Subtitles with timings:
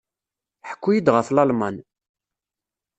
[0.69, 1.75] Ḥku-iyi-d ɣef Lalman.